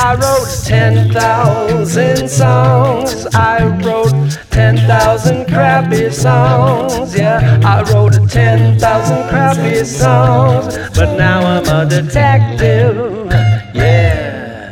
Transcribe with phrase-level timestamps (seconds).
[0.00, 3.26] I wrote 10,000 songs.
[3.34, 7.16] I wrote 10,000 crappy songs.
[7.16, 10.78] Yeah, I wrote 10,000 crappy songs.
[10.94, 13.26] But now I'm a detective.
[13.74, 14.70] Yeah.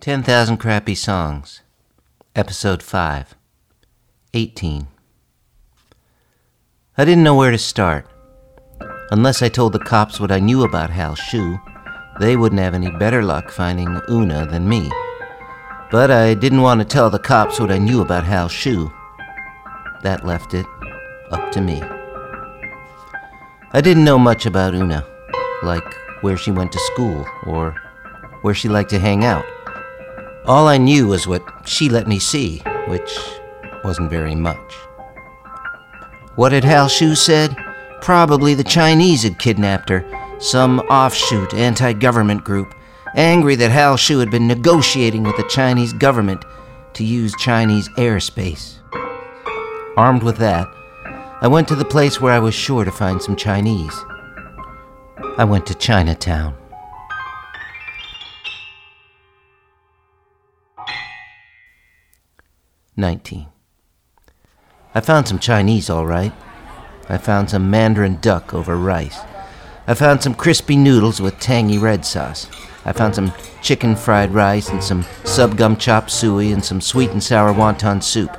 [0.00, 1.62] 10,000 Crappy Songs,
[2.36, 3.34] Episode 5,
[4.34, 4.88] 18.
[6.98, 8.13] I didn't know where to start.
[9.10, 11.58] Unless I told the cops what I knew about Hal Shu,
[12.20, 14.90] they wouldn't have any better luck finding Una than me.
[15.90, 18.90] But I didn't want to tell the cops what I knew about Hal Shu.
[20.02, 20.66] That left it
[21.30, 21.82] up to me.
[23.72, 25.04] I didn't know much about Una,
[25.62, 25.84] like
[26.22, 27.76] where she went to school or
[28.42, 29.44] where she liked to hang out.
[30.46, 33.18] All I knew was what she let me see, which
[33.84, 34.74] wasn't very much.
[36.36, 37.54] What had Hal Shu said?
[38.04, 40.04] Probably the Chinese had kidnapped her,
[40.38, 42.74] some offshoot anti government group,
[43.14, 46.44] angry that Hal Shu had been negotiating with the Chinese government
[46.92, 48.74] to use Chinese airspace.
[49.96, 50.68] Armed with that,
[51.40, 53.98] I went to the place where I was sure to find some Chinese.
[55.38, 56.54] I went to Chinatown.
[62.98, 63.46] 19.
[64.94, 66.34] I found some Chinese, all right.
[67.08, 69.18] I found some mandarin duck over rice.
[69.86, 72.48] I found some crispy noodles with tangy red sauce.
[72.86, 73.32] I found some
[73.62, 78.02] chicken fried rice and some sub gum chop suey and some sweet and sour wonton
[78.02, 78.30] soup.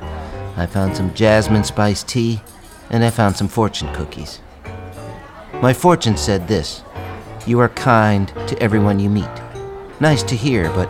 [0.56, 2.40] I found some jasmine spice tea,
[2.90, 4.40] and I found some fortune cookies.
[5.54, 6.82] My fortune said this
[7.46, 9.28] You are kind to everyone you meet.
[10.00, 10.88] Nice to hear, but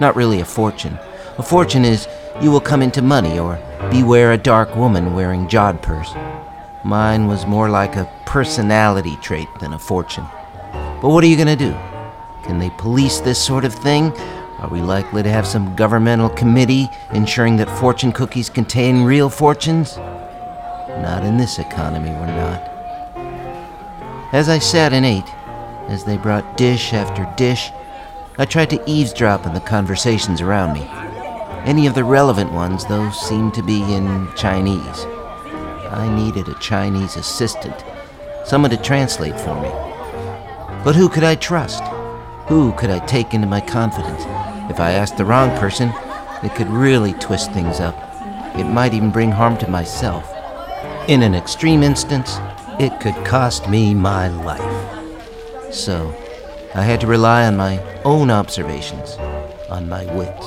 [0.00, 0.98] not really a fortune.
[1.38, 2.08] A fortune is
[2.40, 6.12] you will come into money or beware a dark woman wearing jodhpurs.
[6.84, 10.26] Mine was more like a personality trait than a fortune.
[11.00, 11.72] But what are you going to do?
[12.44, 14.12] Can they police this sort of thing?
[14.58, 19.96] Are we likely to have some governmental committee ensuring that fortune cookies contain real fortunes?
[19.96, 22.62] Not in this economy, we're not.
[24.34, 25.28] As I sat and ate,
[25.88, 27.70] as they brought dish after dish,
[28.36, 30.86] I tried to eavesdrop on the conversations around me.
[31.64, 35.06] Any of the relevant ones, though, seemed to be in Chinese.
[35.94, 37.84] I needed a Chinese assistant,
[38.44, 39.70] someone to translate for me.
[40.84, 41.82] But who could I trust?
[42.48, 44.22] Who could I take into my confidence?
[44.70, 45.92] If I asked the wrong person,
[46.42, 47.96] it could really twist things up.
[48.58, 50.30] It might even bring harm to myself.
[51.08, 52.38] In an extreme instance,
[52.78, 55.72] it could cost me my life.
[55.72, 56.14] So,
[56.74, 59.14] I had to rely on my own observations,
[59.70, 60.46] on my wits.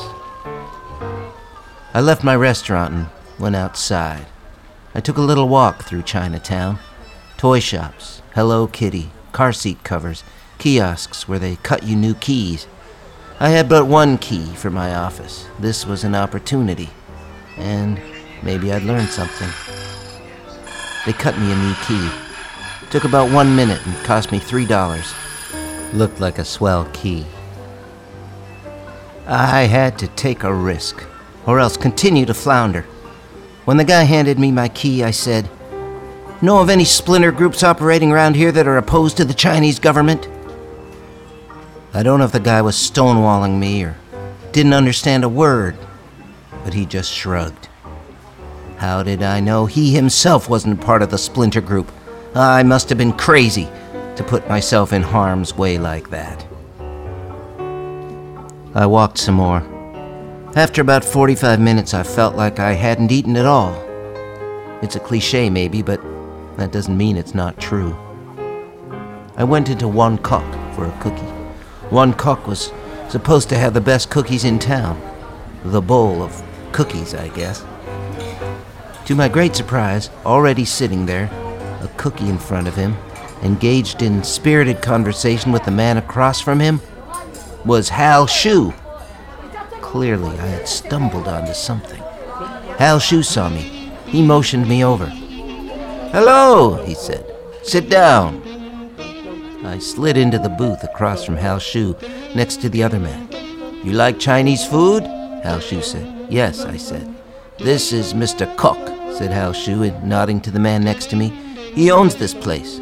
[1.93, 3.07] I left my restaurant and
[3.39, 4.25] went outside.
[4.97, 6.79] I took a little walk through Chinatown.
[7.37, 10.23] Toy shops, Hello Kitty, car seat covers,
[10.57, 12.65] kiosks where they cut you new keys.
[13.39, 15.45] I had but one key for my office.
[15.59, 16.89] This was an opportunity.
[17.57, 18.01] And
[18.41, 19.49] maybe I'd learn something.
[21.05, 22.09] They cut me a new key.
[22.89, 25.13] Took about one minute and cost me three dollars.
[25.93, 27.23] Looked like a swell key.
[29.27, 31.05] I had to take a risk,
[31.45, 32.87] or else continue to flounder.
[33.67, 35.49] When the guy handed me my key, I said,
[36.41, 40.29] Know of any splinter groups operating around here that are opposed to the Chinese government?
[41.93, 43.97] I don't know if the guy was stonewalling me or
[44.53, 45.75] didn't understand a word,
[46.63, 47.67] but he just shrugged.
[48.77, 51.91] How did I know he himself wasn't part of the splinter group?
[52.35, 53.67] I must have been crazy
[54.15, 56.47] to put myself in harm's way like that.
[58.73, 59.76] I walked some more.
[60.57, 63.79] After about 45 minutes, I felt like I hadn't eaten at all.
[64.81, 66.01] It's a cliche, maybe, but
[66.57, 67.95] that doesn't mean it's not true.
[69.35, 71.31] I went into One Cock for a cookie.
[71.91, 72.71] One Cock was
[73.07, 74.99] supposed to have the best cookies in town.
[75.63, 77.63] The bowl of cookies, I guess.
[79.05, 81.25] To my great surprise, already sitting there,
[81.83, 82.95] a cookie in front of him,
[83.43, 86.81] engaged in spirited conversation with the man across from him,
[87.63, 88.73] was Hal Shu.
[89.87, 92.03] Clearly, I had stumbled onto something.
[92.77, 93.89] Hal Shu saw me.
[94.05, 95.05] He motioned me over.
[96.11, 97.25] Hello, he said.
[97.63, 98.43] Sit down.
[99.63, 101.95] I slid into the booth across from Hal Shu,
[102.35, 103.29] next to the other man.
[103.81, 105.03] You like Chinese food?
[105.03, 106.27] Hal Shu said.
[106.29, 107.15] Yes, I said.
[107.57, 108.45] This is Mr.
[108.57, 111.29] Cook, said Hal Shu, nodding to the man next to me.
[111.73, 112.77] He owns this place.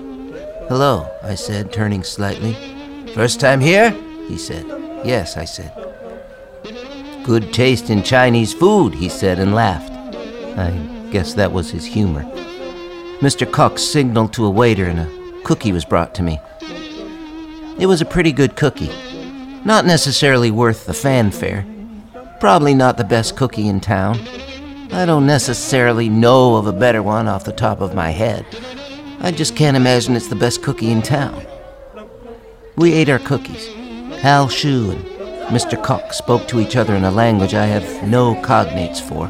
[0.70, 2.58] Hello, I said, turning slightly.
[3.14, 3.92] First time here?
[4.28, 4.66] He said.
[5.06, 5.85] Yes, I said.
[7.26, 9.92] Good taste in Chinese food, he said and laughed.
[10.60, 10.70] I
[11.10, 12.22] guess that was his humor.
[13.20, 13.52] Mr.
[13.52, 16.40] Cox signaled to a waiter and a cookie was brought to me.
[17.80, 18.92] It was a pretty good cookie.
[19.66, 21.66] Not necessarily worth the fanfare.
[22.40, 24.20] Probably not the best cookie in town.
[24.92, 28.46] I don't necessarily know of a better one off the top of my head.
[29.22, 31.44] I just can't imagine it's the best cookie in town.
[32.76, 33.68] We ate our cookies.
[34.22, 35.15] Hal Shu and
[35.50, 35.82] Mr.
[35.82, 39.30] Cock spoke to each other in a language I have no cognates for.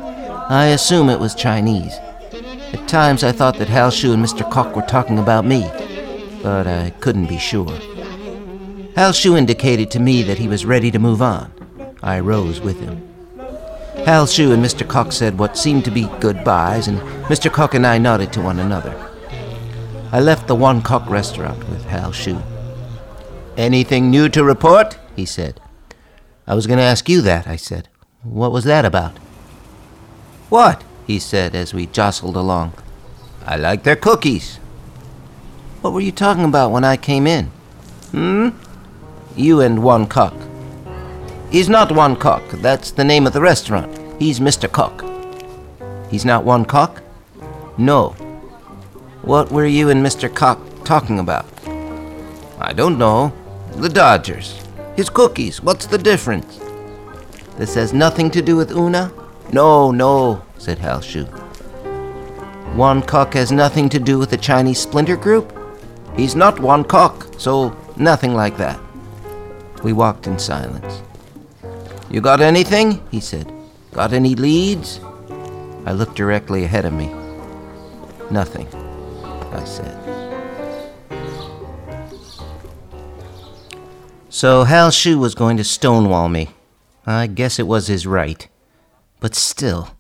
[0.50, 1.94] I assume it was Chinese.
[2.74, 4.50] At times I thought that Hal Shu and Mr.
[4.50, 5.70] Cock were talking about me,
[6.42, 7.78] but I couldn't be sure.
[8.96, 11.52] Hal Shu indicated to me that he was ready to move on.
[12.02, 13.06] I rose with him.
[14.06, 14.88] Hal Shu and Mr.
[14.88, 17.52] Cock said what seemed to be goodbyes, and Mr.
[17.52, 18.96] Cock and I nodded to one another.
[20.14, 22.42] I left the One Cock restaurant with Hal Shu.
[23.58, 24.98] Anything new to report?
[25.16, 25.60] he said.
[26.48, 27.90] I was going to ask you that, I said.
[28.24, 29.18] What was that about?
[30.50, 30.84] What?
[31.08, 32.74] he said as we jostled along.
[33.46, 34.58] I like their cookies.
[35.82, 37.46] What were you talking about when I came in?
[38.12, 38.50] Hmm?
[39.36, 40.34] You and One Cock.
[41.52, 42.44] He's not One Cock.
[42.50, 43.96] That's the name of the restaurant.
[44.20, 44.72] He's Mr.
[44.72, 45.06] Cock.
[46.10, 47.04] He's not One Cock?
[47.78, 48.10] No.
[49.22, 50.34] What were you and Mr.
[50.34, 51.46] Cock talking about?
[52.60, 53.32] I don't know.
[53.76, 54.65] The Dodgers.
[54.96, 55.62] His cookies.
[55.62, 56.60] What's the difference?
[57.58, 59.12] This has nothing to do with Una?
[59.52, 61.26] No, no, said Hal Shu.
[62.76, 65.58] One Cock has nothing to do with the Chinese splinter group?
[66.16, 68.80] He's not One Cock, so nothing like that.
[69.84, 71.02] We walked in silence.
[72.10, 73.02] You got anything?
[73.12, 73.52] he said.
[73.92, 75.00] Got any leads?
[75.86, 77.14] I looked directly ahead of me.
[78.32, 78.68] Nothing,
[79.54, 80.05] I said.
[84.36, 86.50] So Hal Shu was going to stonewall me.
[87.06, 88.46] I guess it was his right.
[89.22, 89.96] But still,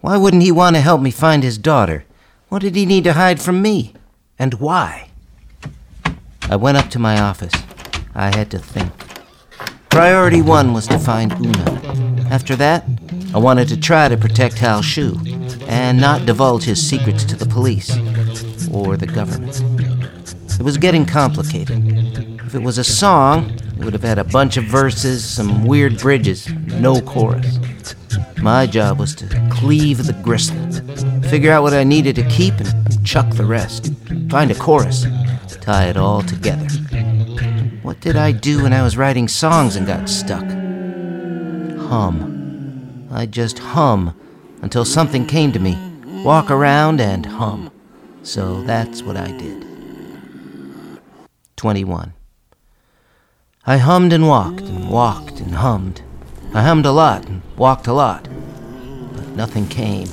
[0.00, 2.04] why wouldn't he want to help me find his daughter?
[2.48, 3.92] What did he need to hide from me?
[4.38, 5.08] And why?
[6.48, 7.52] I went up to my office.
[8.14, 8.92] I had to think.
[9.90, 12.28] Priority one was to find Una.
[12.30, 12.84] After that,
[13.34, 15.18] I wanted to try to protect Hal Shu
[15.66, 17.90] and not divulge his secrets to the police
[18.72, 19.60] or the government.
[20.60, 22.35] It was getting complicated.
[22.46, 25.98] If it was a song, it would have had a bunch of verses, some weird
[25.98, 27.58] bridges, no chorus.
[28.36, 30.56] My job was to cleave the gristle,
[31.28, 33.92] figure out what I needed to keep, and chuck the rest.
[34.30, 35.06] Find a chorus,
[35.60, 36.68] tie it all together.
[37.82, 40.44] What did I do when I was writing songs and got stuck?
[41.88, 43.08] Hum.
[43.10, 44.14] I'd just hum
[44.62, 45.76] until something came to me.
[46.22, 47.72] Walk around and hum.
[48.22, 49.66] So that's what I did.
[51.56, 52.12] 21.
[53.68, 56.00] I hummed and walked and walked and hummed.
[56.54, 58.28] I hummed a lot and walked a lot,
[59.12, 60.08] but nothing came.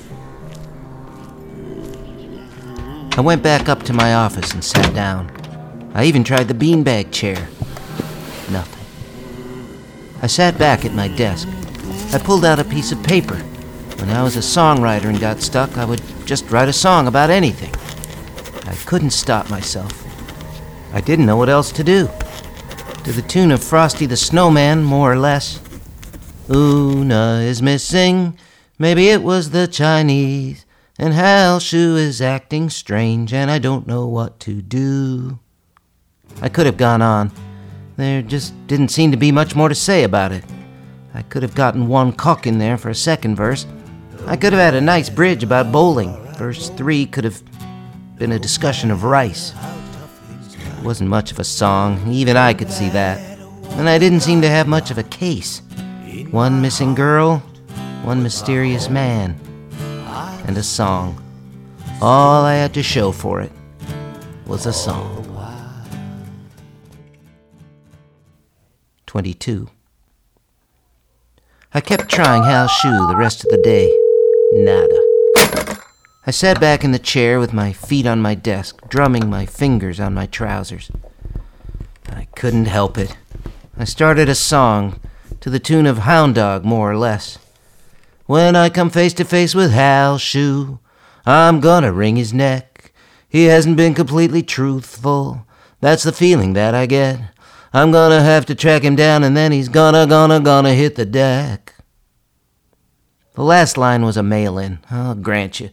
[3.16, 5.30] I went back up to my office and sat down.
[5.94, 7.48] I even tried the beanbag chair.
[8.50, 8.86] Nothing.
[10.24, 11.48] I sat back at my desk.
[12.12, 13.38] I pulled out a piece of paper.
[14.00, 17.30] When I was a songwriter and got stuck, I would just write a song about
[17.30, 17.76] anything.
[18.68, 19.92] I couldn't stop myself.
[20.92, 22.10] I didn't know what else to do.
[23.04, 25.60] To the tune of Frosty the Snowman, more or less.
[26.50, 28.38] Una is missing.
[28.80, 30.66] Maybe it was the Chinese.
[30.98, 35.40] And Hal Shu is acting strange, and I don't know what to do.
[36.42, 37.32] I could have gone on.
[37.98, 40.46] There just didn't seem to be much more to say about it.
[41.14, 43.66] I could have gotten one cock in there for a second verse.
[44.28, 46.16] I could have had a nice bridge about bowling.
[46.36, 47.44] Verse three could have
[48.18, 49.54] been a discussion of rice.
[50.84, 53.20] Wasn't much of a song, even I could see that.
[53.78, 55.62] And I didn't seem to have much of a case.
[56.30, 57.38] One missing girl,
[58.04, 59.40] one mysterious man,
[60.46, 61.24] and a song.
[62.02, 63.52] All I had to show for it
[64.46, 65.22] was a song.
[69.14, 69.70] 22.
[71.72, 73.88] I kept trying Hal Shu the rest of the day.
[74.54, 75.03] Nada.
[76.26, 80.00] I sat back in the chair with my feet on my desk, drumming my fingers
[80.00, 80.90] on my trousers.
[82.08, 83.18] I couldn't help it.
[83.78, 85.02] I started a song
[85.42, 87.40] to the tune of Hound Dog, more or less.
[88.26, 90.80] When I come face to face with Hal Shu,
[91.26, 92.94] I'm gonna wring his neck.
[93.28, 95.46] He hasn't been completely truthful.
[95.82, 97.20] That's the feeling that I get.
[97.74, 101.06] I'm gonna have to track him down and then he's gonna, gonna, gonna hit the
[101.06, 101.74] deck.
[103.34, 105.70] The last line was a mail in, I'll grant you.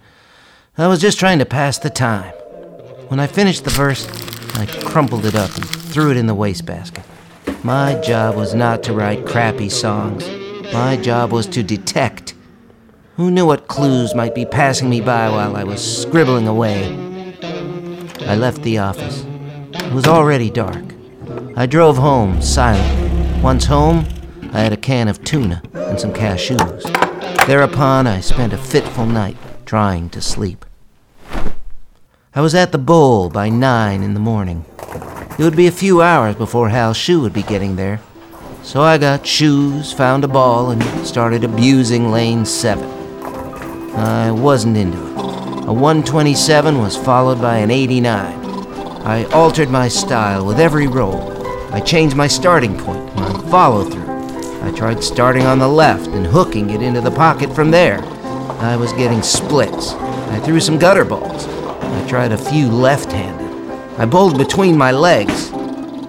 [0.80, 2.32] I was just trying to pass the time.
[3.08, 4.08] When I finished the verse,
[4.54, 7.04] I crumpled it up and threw it in the wastebasket.
[7.62, 10.26] My job was not to write crappy songs.
[10.72, 12.32] My job was to detect.
[13.16, 16.87] Who knew what clues might be passing me by while I was scribbling away?
[18.26, 19.26] I left the office.
[19.75, 20.94] It was already dark.
[21.56, 23.42] I drove home, silent.
[23.42, 24.06] Once home,
[24.54, 26.84] I had a can of tuna and some cashews.
[27.46, 30.64] Thereupon, I spent a fitful night trying to sleep.
[32.32, 34.64] I was at the bowl by nine in the morning.
[35.37, 38.00] It would be a few hours before Hal Shu would be getting there.
[38.62, 42.84] So I got shoes, found a ball, and started abusing lane 7.
[43.96, 45.18] I wasn't into it.
[45.66, 48.06] A 127 was followed by an 89.
[49.04, 51.32] I altered my style with every roll.
[51.75, 54.62] I changed my starting point, my follow through.
[54.62, 58.00] I tried starting on the left and hooking it into the pocket from there.
[58.60, 59.94] I was getting splits.
[59.94, 61.60] I threw some gutter balls.
[61.92, 63.50] I tried a few left handed.
[63.99, 65.50] I bowled between my legs.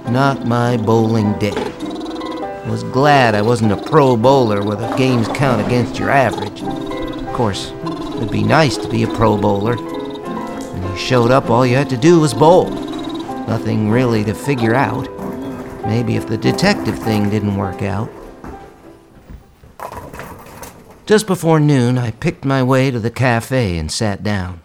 [0.10, 1.54] Not my bowling day.
[1.56, 6.62] I was glad I wasn't a pro bowler with a game's count against your average.
[6.62, 7.72] Of course,
[8.18, 9.76] it'd be nice to be a pro bowler.
[9.76, 12.70] When you showed up, all you had to do was bowl.
[13.48, 15.10] Nothing really to figure out.
[15.86, 18.10] Maybe if the detective thing didn't work out.
[21.06, 24.62] Just before noon, I picked my way to the cafe and sat down.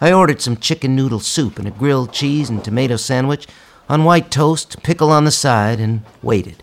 [0.00, 3.48] I ordered some chicken noodle soup and a grilled cheese and tomato sandwich
[3.88, 6.62] on white toast, pickle on the side, and waited.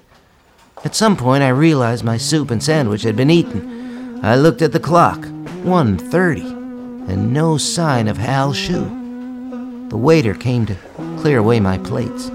[0.86, 4.24] At some point, I realized my soup and sandwich had been eaten.
[4.24, 8.86] I looked at the clock, 1.30, and no sign of Hal Shu.
[9.89, 10.77] The waiter came to
[11.18, 12.30] clear away my plates.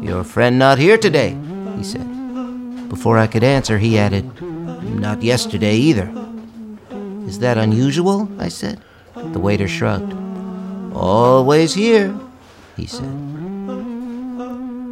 [0.00, 1.36] Your friend not here today,
[1.76, 2.08] he said.
[2.88, 6.12] Before I could answer, he added, Not yesterday either.
[7.26, 8.28] Is that unusual?
[8.38, 8.80] I said.
[9.14, 10.21] The waiter shrugged.
[10.94, 12.18] Always here,
[12.76, 13.12] he said.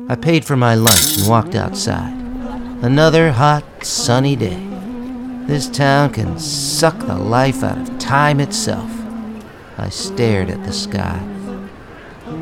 [0.09, 2.13] I paid for my lunch and walked outside.
[2.83, 4.67] Another hot, sunny day.
[5.47, 8.91] This town can suck the life out of time itself.
[9.79, 11.21] I stared at the sky.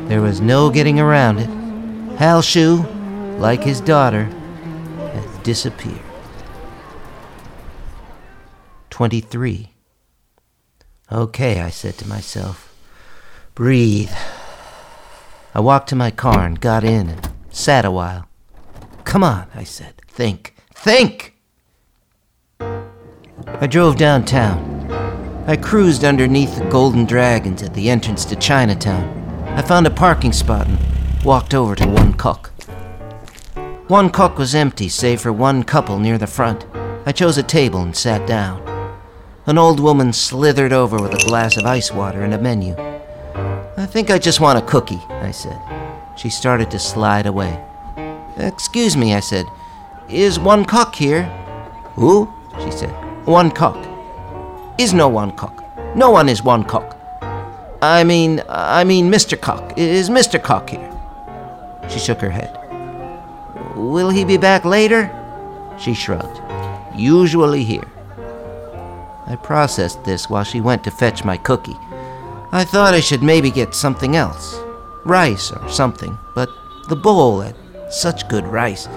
[0.07, 1.49] There was no getting around it.
[2.17, 2.85] Hal Shu,
[3.37, 6.01] like his daughter, had disappeared.
[8.89, 9.71] 23.
[11.11, 12.68] Okay, I said to myself.
[13.59, 14.13] Breathe.
[15.53, 18.25] I walked to my car and got in and sat a while.
[19.03, 19.95] Come on, I said.
[20.07, 20.55] Think.
[20.73, 21.35] Think!
[22.61, 24.89] I drove downtown.
[25.45, 29.03] I cruised underneath the Golden Dragons at the entrance to Chinatown.
[29.49, 30.79] I found a parking spot and
[31.25, 32.51] walked over to One Cock.
[33.89, 36.65] One Cock was empty, save for one couple near the front.
[37.05, 38.65] I chose a table and sat down.
[39.45, 42.73] An old woman slithered over with a glass of ice water and a menu.
[43.79, 45.57] I think I just want a cookie, I said.
[46.17, 47.63] She started to slide away.
[48.35, 49.45] Excuse me, I said.
[50.09, 51.23] Is one cock here?
[51.95, 52.29] Who?
[52.61, 52.89] She said.
[53.25, 53.77] One cock.
[54.77, 55.63] Is no one cock.
[55.95, 56.97] No one is one cock.
[57.81, 59.39] I mean, I mean, Mr.
[59.39, 59.77] Cock.
[59.77, 60.43] Is Mr.
[60.43, 60.91] Cock here?
[61.89, 62.51] She shook her head.
[63.77, 65.09] Will he be back later?
[65.79, 66.41] She shrugged.
[66.93, 67.87] Usually here.
[69.25, 71.77] I processed this while she went to fetch my cookie.
[72.51, 74.59] I thought I should maybe get something else
[75.05, 76.49] rice or something, but
[76.87, 77.55] the bowl had
[77.89, 78.87] such good rice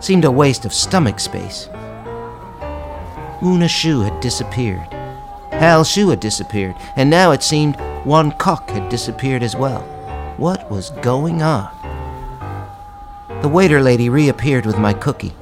[0.00, 1.68] seemed a waste of stomach space.
[3.42, 4.86] Una Shu had disappeared.
[5.52, 9.82] Hal Shu had disappeared, and now it seemed one cock had disappeared as well.
[10.36, 11.68] What was going on?
[13.42, 15.34] The waiter lady reappeared with my cookie.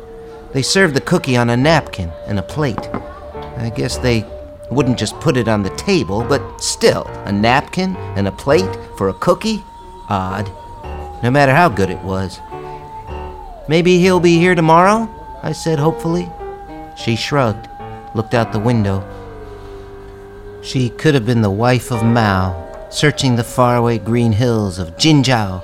[0.52, 2.88] They served the cookie on a napkin and a plate.
[3.58, 4.25] I guess they
[4.70, 9.08] wouldn't just put it on the table, but still, a napkin and a plate for
[9.08, 9.62] a cookie?
[10.08, 10.50] Odd.
[11.23, 12.40] No matter how good it was.
[13.68, 15.08] Maybe he'll be here tomorrow?
[15.42, 16.28] I said hopefully.
[16.96, 17.68] She shrugged,
[18.14, 19.04] looked out the window.
[20.62, 25.62] She could have been the wife of Mao, searching the faraway green hills of Jinzhou.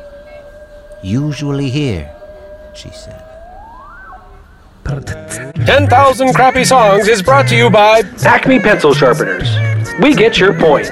[1.03, 2.15] Usually here,
[2.75, 3.22] she said.
[5.01, 9.49] 10,000 Crappy Songs is brought to you by Acme Pencil Sharpeners.
[10.01, 10.91] We get your point.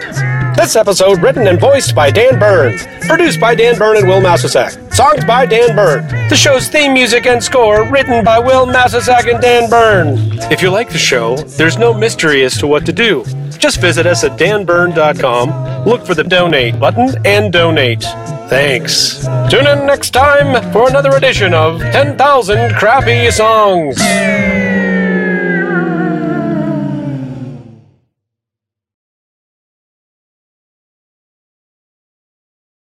[0.60, 2.76] This episode written and voiced by Dan Byrne.
[3.08, 4.92] Produced by Dan Byrne and Will Massasak.
[4.92, 6.06] Songs by Dan Byrne.
[6.28, 10.18] The show's theme music and score written by Will Massasak and Dan Byrne.
[10.52, 13.24] If you like the show, there's no mystery as to what to do.
[13.56, 18.02] Just visit us at danburn.com, look for the donate button, and donate.
[18.50, 19.24] Thanks.
[19.48, 23.96] Tune in next time for another edition of 10,000 Crappy Songs.